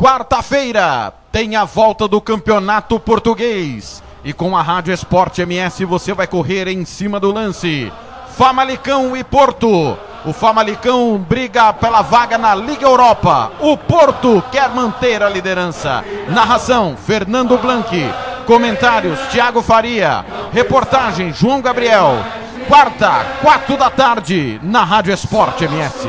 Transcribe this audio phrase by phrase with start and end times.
[0.00, 4.02] Quarta-feira tem a volta do Campeonato Português.
[4.24, 7.92] E com a Rádio Esporte MS você vai correr em cima do lance.
[8.30, 9.98] Famalicão e Porto.
[10.24, 13.52] O Famalicão briga pela vaga na Liga Europa.
[13.60, 16.02] O Porto quer manter a liderança.
[16.30, 18.10] Narração: Fernando Blanqui.
[18.46, 20.24] Comentários: Thiago Faria.
[20.50, 22.24] Reportagem: João Gabriel.
[22.68, 26.08] Quarta, quatro da tarde, na Rádio Esporte MS.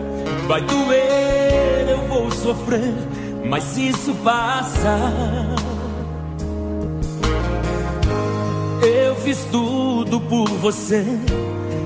[0.48, 2.94] vai doer, eu vou sofrer,
[3.46, 4.98] mas isso passa.
[8.82, 11.06] Eu fiz tudo por você,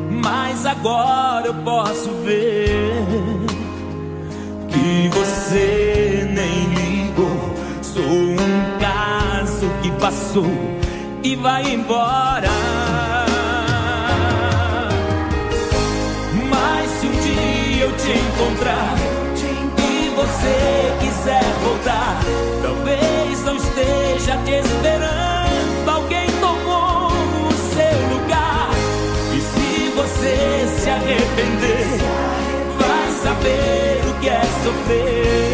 [0.09, 3.05] mas agora eu posso ver
[4.67, 7.53] que você nem ligou.
[7.83, 10.82] Sou um caso que passou
[11.23, 12.49] e vai embora.
[16.49, 18.95] Mas se um dia eu te encontrar
[19.77, 22.19] e você quiser voltar,
[22.61, 25.89] talvez não esteja te esperando.
[25.89, 28.69] Alguém tomou o seu lugar.
[29.33, 31.99] E se você se arrepender,
[32.77, 35.52] vai saber o que é sofrer.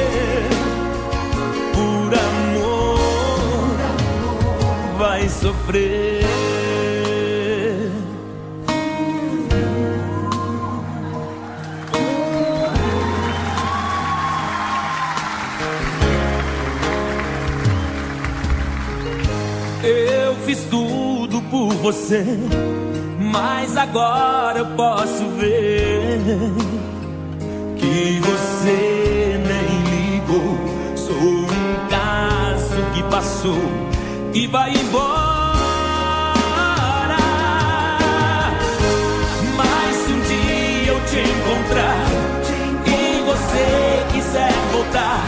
[5.00, 6.26] Vai sofrer.
[19.82, 22.26] Eu fiz tudo por você,
[23.32, 26.20] mas agora eu posso ver
[27.78, 30.58] que você nem ligou.
[30.98, 31.48] Sou um
[31.90, 33.89] caso que passou
[34.32, 35.18] e vai embora.
[39.58, 42.06] Mas se um dia eu te encontrar
[42.86, 45.20] e você quiser voltar,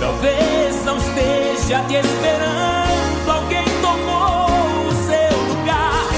[0.00, 3.30] talvez não esteja te esperando.
[3.30, 6.08] Alguém tomou o seu lugar.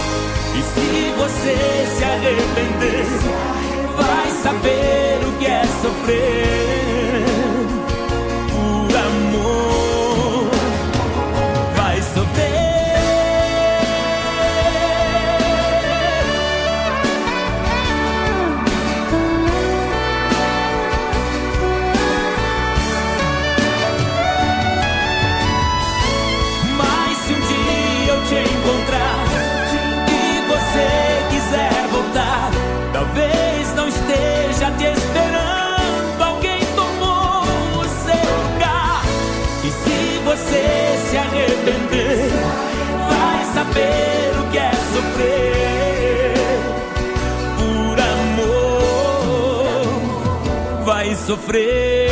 [0.55, 3.07] E se você se arrepender,
[3.97, 7.00] vai saber o que é sofrer.
[51.31, 52.11] sofrer.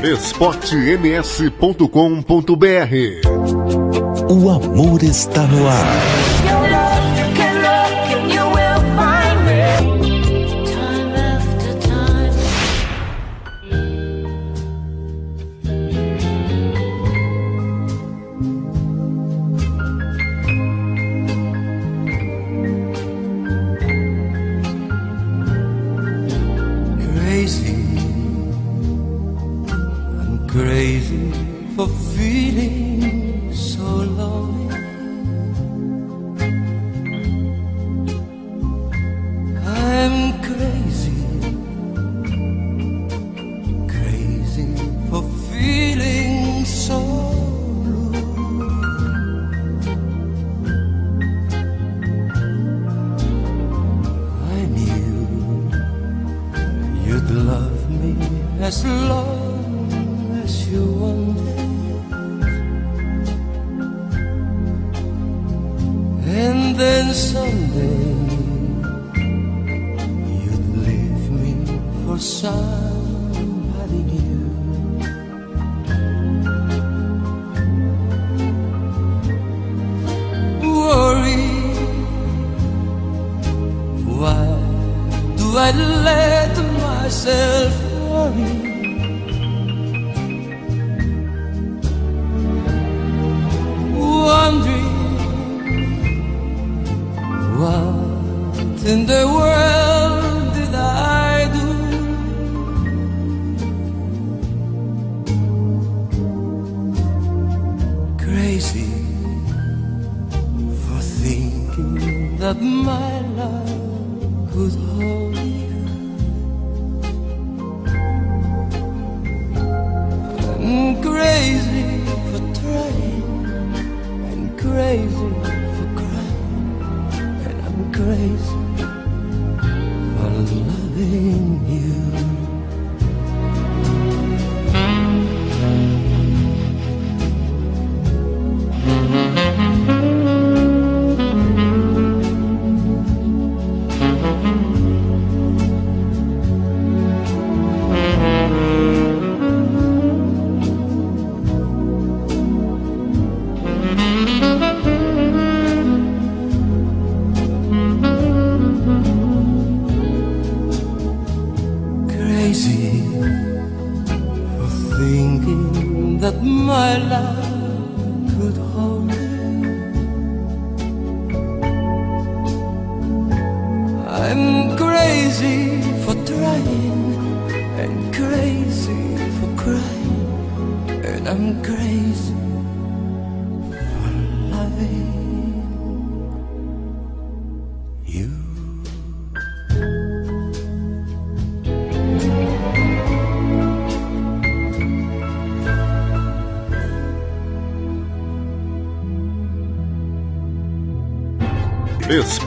[0.00, 3.37] esporte esportems.com.br
[4.30, 6.37] o amor está no ar.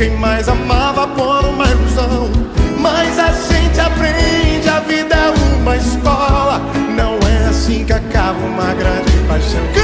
[0.00, 2.30] Quem mais amava por uma ilusão.
[2.78, 5.28] Mas a gente aprende, a vida é
[5.58, 6.58] uma escola.
[6.96, 9.79] Não é assim que acaba uma grande paixão.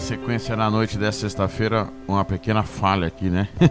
[0.00, 1.88] Sequência na noite dessa sexta-feira.
[2.08, 3.48] Uma pequena falha aqui, né?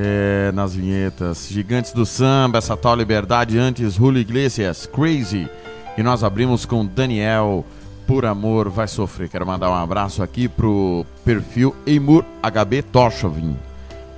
[0.00, 1.48] É, nas vinhetas.
[1.50, 5.48] Gigantes do Samba, essa tal liberdade antes Julio Iglesias, Crazy.
[5.96, 7.64] E nós abrimos com Daniel,
[8.06, 9.30] Por Amor Vai Sofrer.
[9.30, 13.56] Quero mandar um abraço aqui pro perfil Eimur HB Torchovin.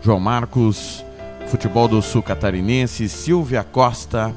[0.02, 1.04] João Marcos,
[1.46, 4.34] Futebol do Sul Catarinense, Silvia Costa,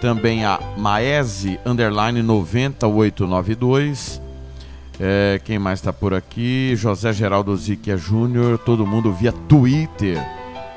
[0.00, 4.22] também a Maese Underline 90892.
[5.04, 6.76] É, quem mais está por aqui?
[6.76, 10.16] José Geraldo Ziquia Júnior, todo mundo via Twitter,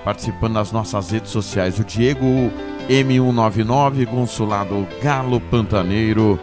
[0.04, 1.78] participando das nossas redes sociais.
[1.78, 2.52] O Diego
[2.90, 6.40] M199, Consulado Galo Pantaneiro,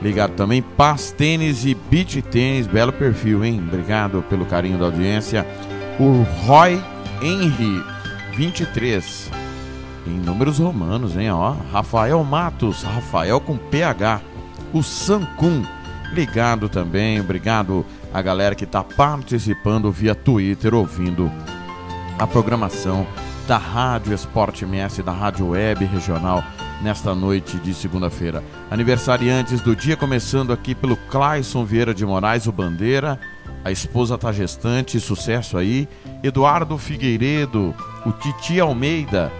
[0.00, 0.62] ligado também.
[0.62, 3.60] Paz Tênis e Beach Tênis, belo perfil, hein?
[3.66, 5.44] Obrigado pelo carinho da audiência.
[5.98, 6.80] O Roy
[7.20, 7.82] Henry,
[8.36, 9.28] 23,
[10.06, 11.32] em números romanos, hein?
[11.32, 14.20] Ó, Rafael Matos, Rafael com PH.
[14.72, 15.64] O Sancun,
[16.14, 17.20] ligado também.
[17.20, 21.30] Obrigado a galera que está participando via Twitter, ouvindo
[22.18, 23.06] a programação
[23.46, 26.42] da Rádio Esporte MS, da Rádio Web Regional,
[26.80, 28.42] nesta noite de segunda-feira.
[28.70, 33.18] Aniversariantes do dia, começando aqui pelo Clayson Vieira de Moraes, o Bandeira.
[33.64, 35.88] A esposa tá gestante, sucesso aí.
[36.22, 37.74] Eduardo Figueiredo,
[38.06, 39.32] o Titi Almeida,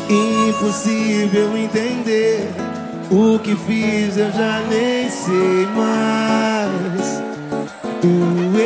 [0.08, 2.48] Impossível entender
[3.12, 7.22] o que fiz, eu já nem sei mais.
[8.00, 8.62] Doeu.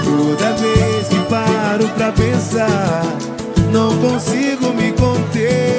[0.04, 3.02] Toda vez que paro pra pensar,
[3.72, 5.75] não consigo me conter.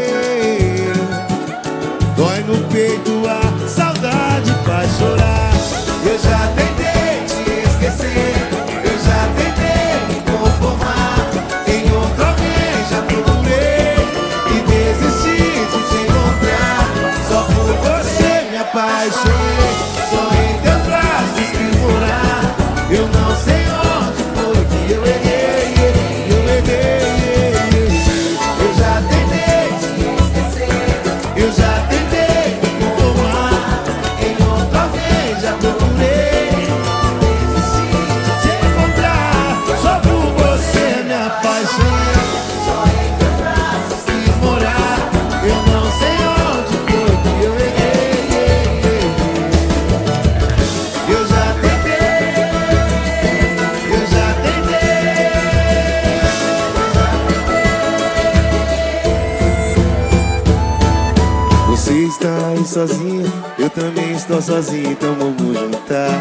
[62.78, 63.26] Sozinha,
[63.58, 66.12] eu também estou sozinho, então vamos juntar.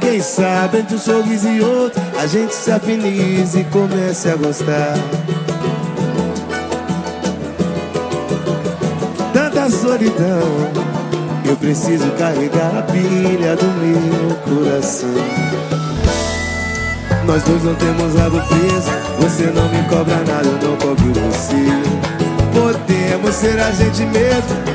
[0.00, 4.94] Quem sabe entre um sorriso e outro, a gente se afinize e comece a gostar.
[9.34, 10.72] Tanta solidão,
[11.44, 15.10] eu preciso carregar a pilha do meu coração.
[17.26, 22.04] Nós dois não temos lado preso, você não me cobra nada, eu não cobro você.
[22.54, 24.73] Podemos ser a gente mesmo,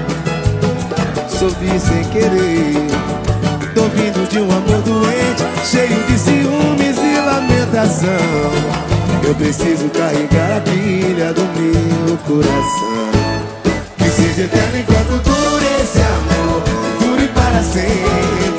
[1.39, 2.73] Sorri sem querer.
[3.73, 8.10] Tô vindo de um amor doente, cheio de ciúmes e lamentação.
[9.23, 13.10] Eu preciso carregar a pilha do meu coração.
[13.97, 16.62] Que seja eterno enquanto dure esse amor,
[16.99, 18.58] dure para sempre.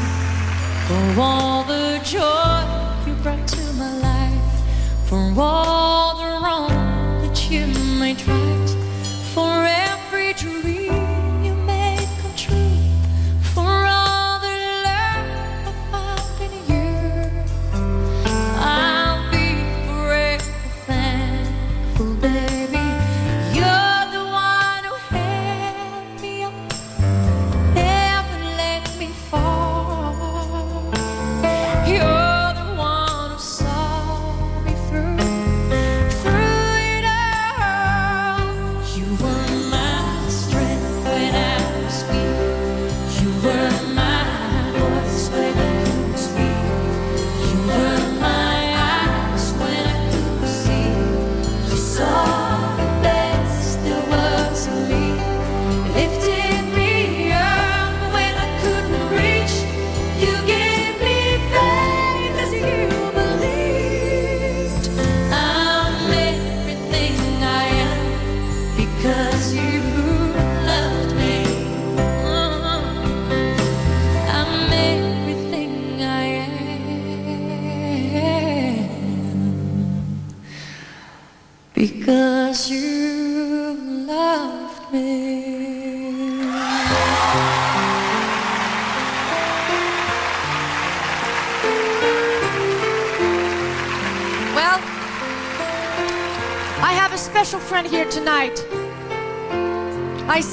[0.86, 2.60] For all the joy
[3.06, 5.08] you brought to my life.
[5.08, 6.68] For all the wrong
[7.22, 7.66] that you
[7.98, 8.70] made right.
[9.32, 9.52] For
[9.88, 10.75] every dream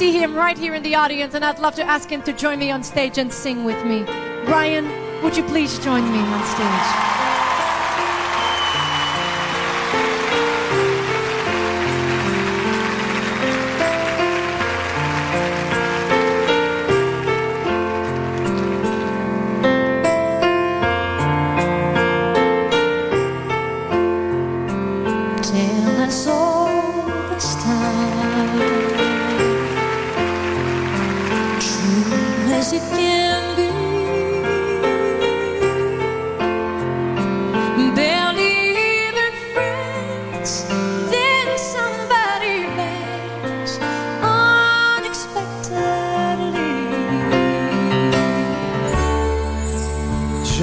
[0.03, 2.59] see him right here in the audience, and I'd love to ask him to join
[2.59, 4.03] me on stage and sing with me.
[4.43, 4.85] Brian,
[5.23, 7.12] would you please join me on stage?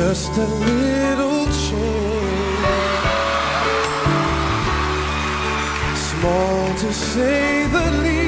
[0.01, 2.71] Just a little change,
[5.95, 8.20] small to say the least.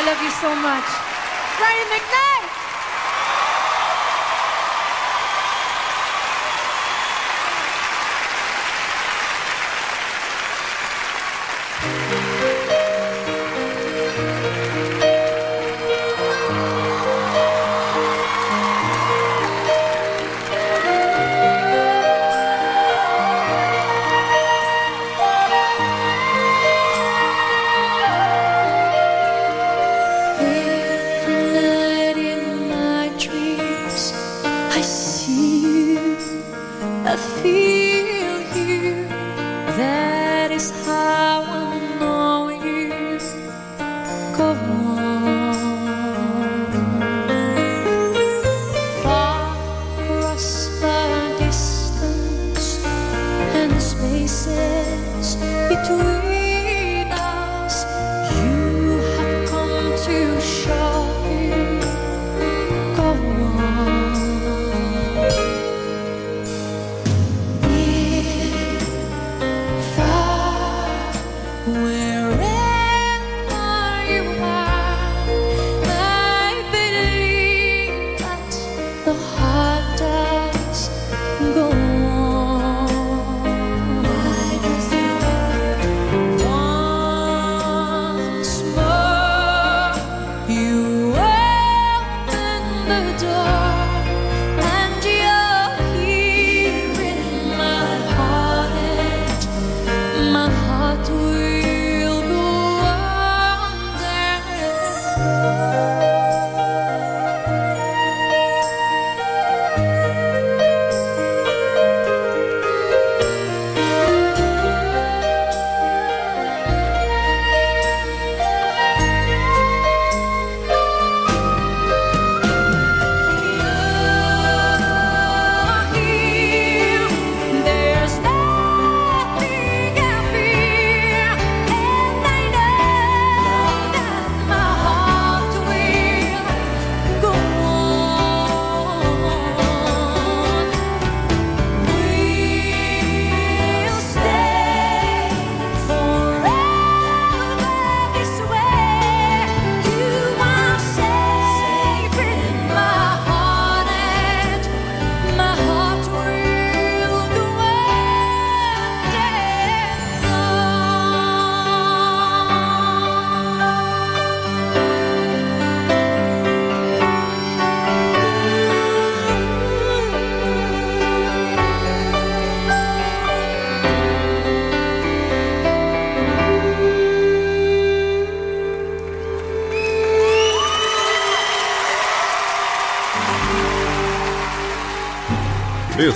[0.00, 0.88] I love you so much.
[1.58, 2.39] Brian McKnight!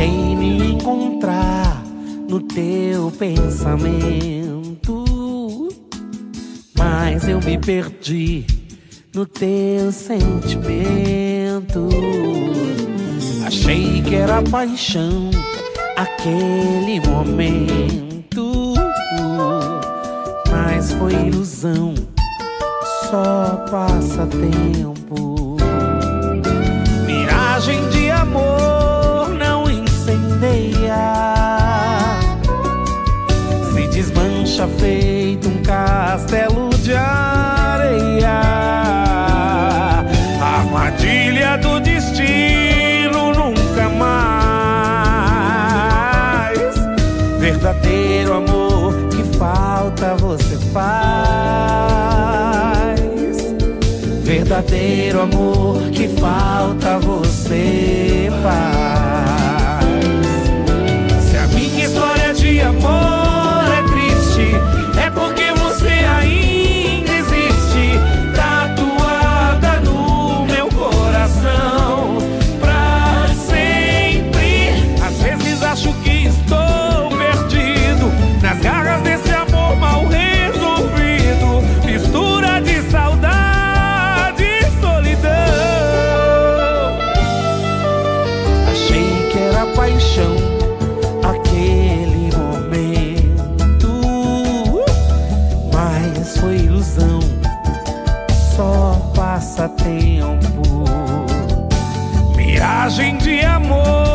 [0.00, 1.84] Quem me encontrar
[2.26, 5.04] no teu pensamento,
[6.74, 8.46] mas eu me perdi
[9.14, 11.86] no teu sentimento.
[13.44, 15.28] Achei que era paixão
[15.94, 18.72] aquele momento,
[20.50, 21.92] mas foi ilusão,
[23.10, 25.58] só passatempo.
[27.04, 28.69] Miragem de amor
[34.60, 38.40] deixa feito um castelo de areia.
[40.40, 44.50] Armadilha do destino nunca mais.
[47.38, 50.90] Verdadeiro amor que falta você faz.
[54.22, 58.99] Verdadeiro amor que falta você faz.
[102.90, 104.09] mensagem de amor.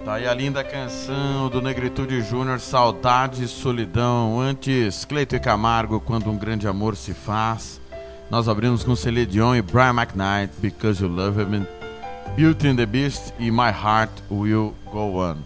[0.05, 4.39] Tá aí a linda canção do Negritude Júnior, Saudade e Solidão.
[4.39, 7.81] Antes, Cleito e Camargo, Quando um Grande Amor se Faz.
[8.31, 11.67] Nós abrimos com Celine Dion e Brian McKnight, Because You Love Me.
[12.37, 15.37] Beauty and the Beast e My Heart Will Go On.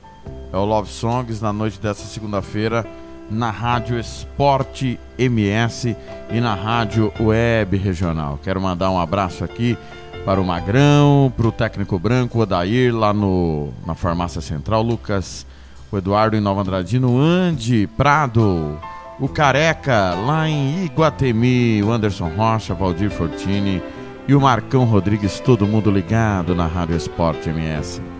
[0.52, 2.84] É o Love Songs na noite dessa segunda-feira
[3.30, 5.96] na Rádio Esporte MS
[6.30, 8.38] e na Rádio Web Regional.
[8.42, 9.78] Quero mandar um abraço aqui
[10.24, 15.46] para o Magrão, para o técnico branco, o Odair, lá no, na Farmácia Central, Lucas,
[15.90, 18.78] o Eduardo em Nova Andradino, Andy Prado,
[19.18, 23.82] o Careca, lá em Iguatemi, o Anderson Rocha, Valdir Fortini
[24.26, 28.19] e o Marcão Rodrigues, todo mundo ligado na Rádio Esporte MS.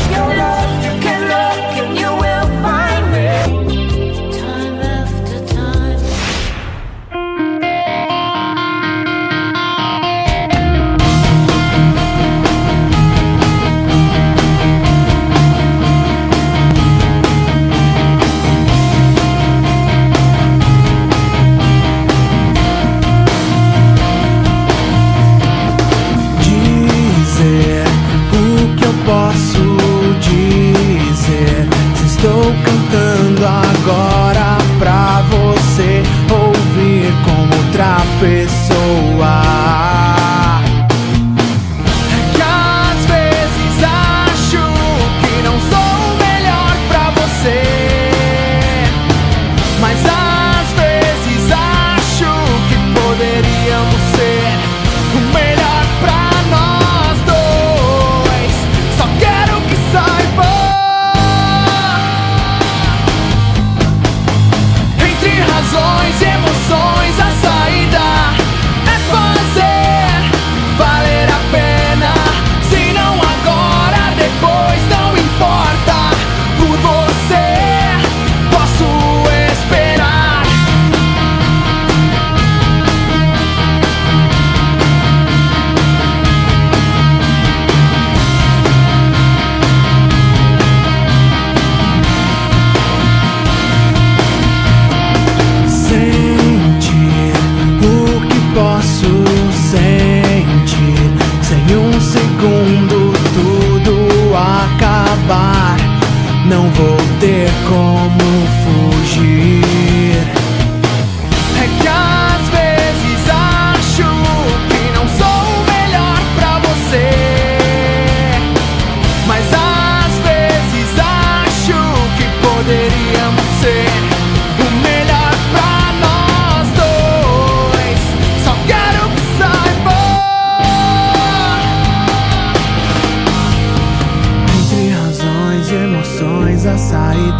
[106.51, 108.60] Não vou ter como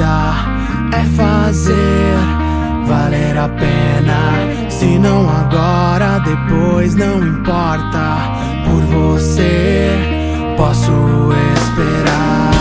[0.02, 0.34] saída
[0.94, 2.18] é fazer
[2.88, 4.70] valer a pena.
[4.70, 8.18] Se não agora, depois não importa.
[8.66, 9.92] Por você
[10.58, 10.92] posso
[11.56, 12.61] esperar.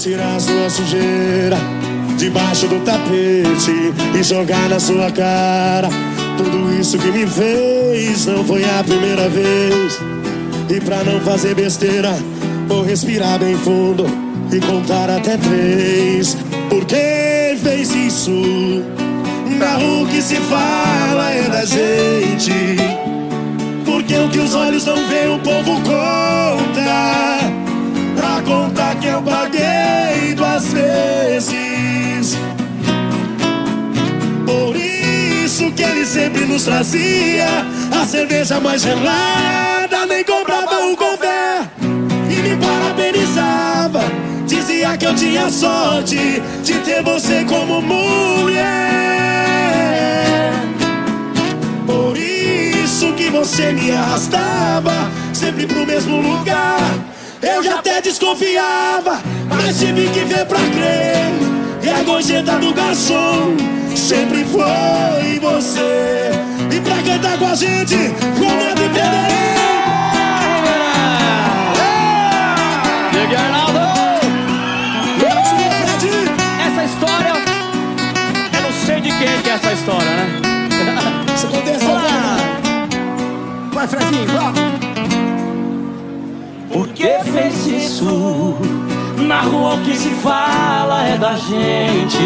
[0.00, 1.58] Tirar sua sujeira
[2.16, 5.90] debaixo do tapete e jogar na sua cara.
[6.38, 10.00] Tudo isso que me fez não foi a primeira vez.
[10.70, 12.16] E pra não fazer besteira,
[12.66, 14.06] vou respirar bem fundo
[14.50, 16.34] e contar até três.
[16.70, 18.30] Por que fez isso?
[18.30, 22.52] Não, o que se fala é da gente.
[23.84, 27.59] Porque o que os olhos não veem, o povo conta.
[28.50, 32.36] Pra contar que eu paguei duas vezes.
[34.44, 37.46] Por isso que ele sempre nos trazia
[37.92, 44.02] a cerveja mais gelada, nem comprava o café e me parabenizava.
[44.48, 48.64] Dizia que eu tinha sorte de ter você como mulher.
[51.86, 57.09] Por isso que você me arrastava sempre pro mesmo lugar.
[57.42, 61.30] Eu já até desconfiava, mas tive que ver pra crer.
[61.82, 63.56] E a gorjeta do garçom
[63.96, 66.32] sempre foi você.
[66.70, 69.30] E pra cantar com a gente, medo e Federer.
[73.12, 73.80] Diego Arnaldo!
[76.66, 77.32] Essa história,
[78.54, 80.40] eu não sei de quem que é essa história, né?
[81.34, 81.46] Você
[83.72, 84.79] Vai, Fredinho, vamos!
[87.68, 88.56] Isso?
[89.18, 92.18] Na rua o que se fala é da gente.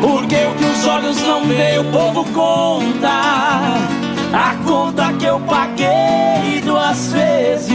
[0.00, 3.08] Porque o que os olhos não veem, o povo conta.
[4.32, 7.70] A conta que eu paguei duas vezes.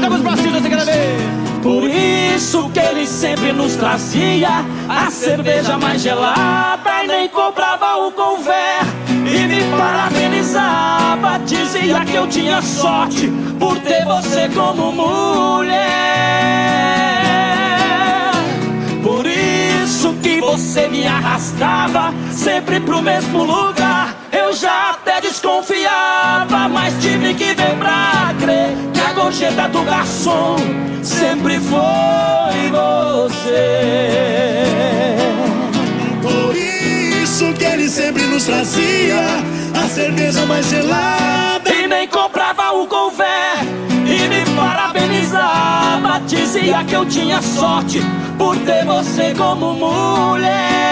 [0.00, 1.16] Vamos pra cima, você quer ver?
[1.62, 8.10] Por isso que ele sempre nos trazia a cerveja mais gelada e nem comprava o
[8.10, 8.82] conver.
[9.08, 11.21] E me parabenizava,
[11.82, 15.82] dizia que eu tinha sorte por ter você como mulher.
[19.02, 24.14] Por isso que você me arrastava sempre pro mesmo lugar.
[24.30, 30.56] Eu já até desconfiava, mas tive que ver pra crer que a gorjeta do garçom
[31.02, 34.22] sempre foi você.
[37.32, 39.22] Isso que ele sempre nos trazia.
[39.82, 41.72] A cerveja mais gelada.
[41.72, 43.56] E nem comprava o conver.
[43.88, 48.02] E me parabenizava Dizia que eu tinha sorte
[48.36, 50.82] Por ter você como mulher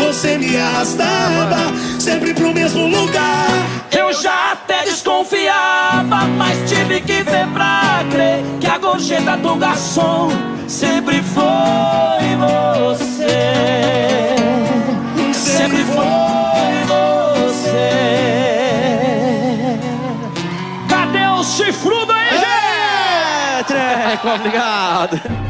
[0.00, 3.80] você me arrastava sempre pro mesmo lugar.
[3.90, 10.30] Eu já até desconfiava Mas tive que ver pra crer Que a gorjeta do garçom
[10.68, 13.26] Sempre foi você
[15.32, 17.40] Sempre foi você
[20.88, 22.50] Cadê o chifrudo aí, gente?
[23.60, 25.49] É, treco, obrigado.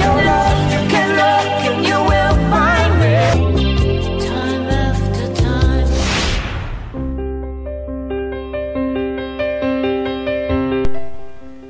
[0.00, 3.22] Your love, you can look and you will find me.
[4.18, 5.86] Time after time.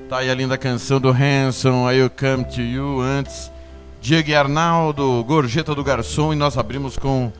[0.08, 3.52] Tá aí a linda canção do Hanson, I Will Come To You, antes
[4.00, 7.30] Diego e Arnaldo, Gorjeta do Garçom, e nós abrimos com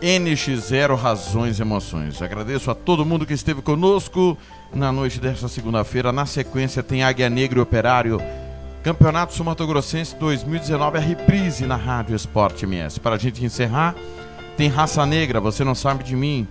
[0.00, 2.22] NX0 Razões e Emoções.
[2.22, 4.38] Agradeço a todo mundo que esteve conosco
[4.72, 6.12] na noite desta segunda-feira.
[6.12, 8.20] Na sequência tem Águia Negra e Operário,
[8.82, 13.00] Campeonato Sumatogrossense 2019, a reprise na Rádio Esporte MS.
[13.00, 13.94] Para a gente encerrar,
[14.56, 16.46] tem Raça Negra, Você Não Sabe de Mim,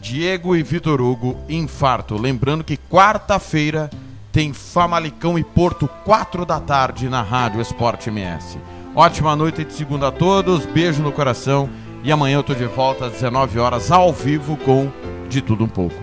[0.00, 2.16] Diego e Vitor Hugo, Infarto.
[2.16, 3.90] Lembrando que quarta-feira
[4.30, 8.58] tem Famalicão e Porto, 4 da tarde, na Rádio Esporte MS.
[8.94, 11.68] Ótima noite de segunda a todos, beijo no coração
[12.02, 14.88] e amanhã eu tô de volta às 19 horas ao vivo com
[15.28, 15.94] De Tudo Um Pouco.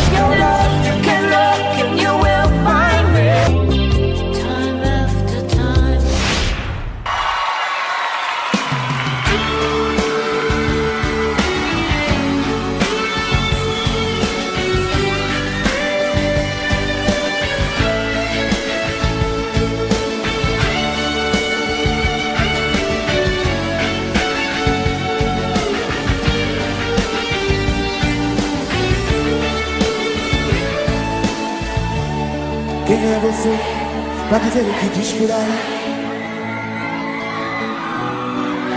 [34.30, 35.80] Pra dizer o que diz por aí?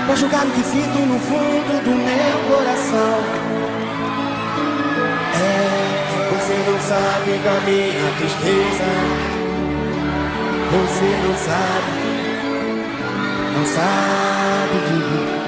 [0.07, 3.21] Pra julgar o que sinto no fundo do meu coração.
[5.35, 5.49] É,
[6.31, 8.89] você não sabe da minha tristeza.
[10.73, 11.93] Você não sabe,
[13.55, 15.43] não sabe de mim.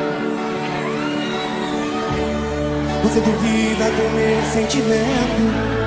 [3.02, 5.83] Você duvida do meu sentimento.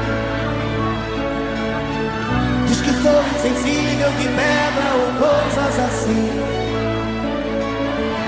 [3.38, 6.30] Sensível de pedra ou coisas assim.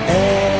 [0.08, 0.59] É.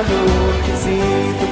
[0.00, 1.49] o grande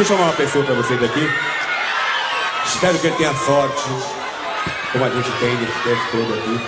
[0.00, 1.30] Deixa eu chamar uma pessoa pra vocês aqui.
[2.64, 3.84] Espero que ele tenha sorte,
[4.92, 6.60] como a gente tem nesse tempo todo aqui.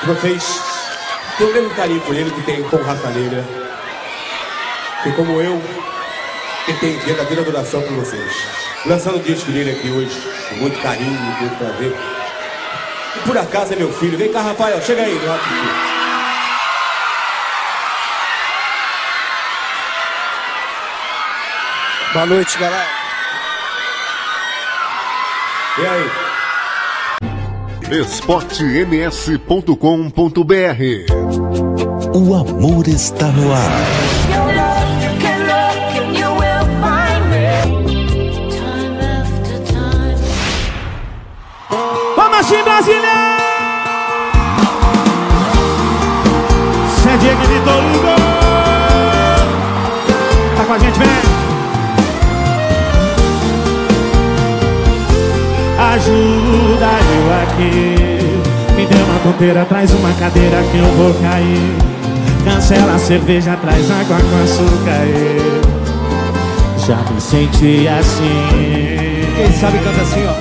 [0.00, 0.60] Que vocês
[1.38, 3.44] tenham o mesmo carinho por ele que tem com raça negra.
[5.04, 5.62] Que como eu,
[6.66, 8.32] entendi a verdadeira adoração por vocês.
[8.86, 11.96] Lançando o disco dele aqui hoje, com muito carinho, muito prazer.
[13.14, 14.18] E por acaso é meu filho.
[14.18, 15.87] Vem cá, Rafael, chega aí, rapidinho.
[22.12, 22.86] Boa noite, galera.
[25.78, 26.10] E aí?
[28.00, 29.78] esportems.com.br
[32.14, 33.70] O amor está no ar.
[42.16, 43.38] Vamos assim, Brasília!
[47.02, 48.16] Cê é Diego de Torugo!
[50.56, 51.27] Tá com a gente, vem!
[55.98, 61.74] Ajuda eu aqui Me dê uma tonteira, traz uma cadeira que eu vou cair
[62.44, 65.60] Cancela a cerveja, traz água com açúcar eu
[66.86, 70.34] Já me senti assim Quem sabe canta assim, ó.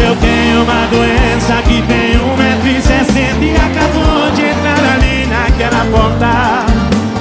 [0.00, 6.66] eu tenho uma doença que tem 1,60m e acabou de entrar ali naquela porta.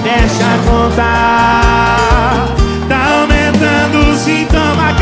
[0.01, 2.47] Deixa contar.
[2.89, 4.93] Tá aumentando o sintoma,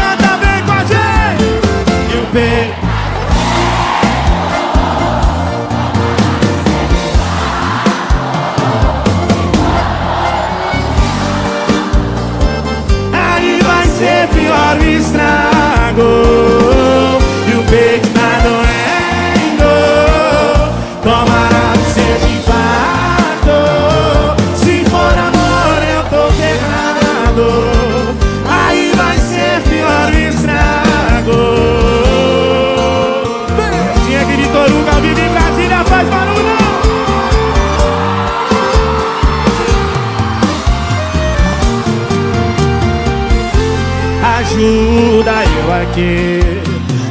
[15.95, 19.71] E o peito tá doendo.
[21.03, 23.57] Tomara que seja infarto.
[24.55, 27.47] Se for amor eu tô quebrado.
[28.49, 31.41] Aí vai ser pior o estrago.
[34.07, 36.33] Tinha que de Toruga ao vivo em Brasília faz barulho.
[44.39, 45.12] Ajuda
[45.83, 46.39] aqui.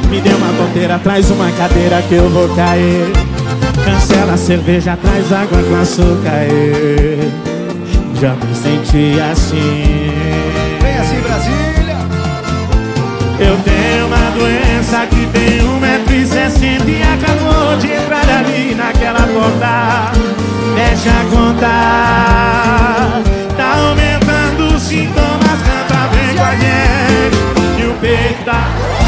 [0.09, 3.11] Me dê uma tonteira, traz uma cadeira que eu vou cair.
[3.83, 7.31] Cancela a cerveja, traz água com açúcar eu
[8.19, 10.11] Já me senti assim.
[10.81, 11.97] Vem assim, Brasília.
[13.39, 20.11] Eu tenho uma doença que tem 1,60m E acabou de entrar ali naquela porta.
[20.75, 23.21] Deixa contar.
[23.57, 27.32] Tá aumentando os sintomas Canta bem com a gente
[28.01, 29.02] E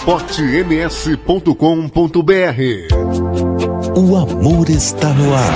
[0.00, 1.54] esportems.com.br
[3.94, 5.52] O amor está no ar.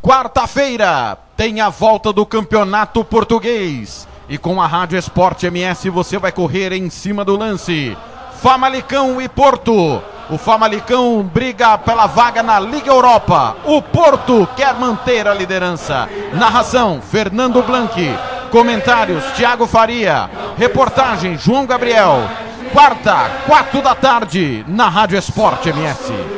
[0.00, 4.06] Quarta-feira tem a volta do Campeonato Português.
[4.28, 7.96] E com a Rádio Esporte MS você vai correr em cima do lance.
[8.34, 10.00] Famalicão e Porto.
[10.28, 13.56] O Famalicão briga pela vaga na Liga Europa.
[13.64, 16.08] O Porto quer manter a liderança.
[16.32, 18.12] Narração: Fernando Blanqui.
[18.50, 20.28] Comentários: Thiago Faria.
[20.58, 22.28] Reportagem: João Gabriel.
[22.72, 26.12] Quarta, quatro da tarde, na Rádio Esporte MS.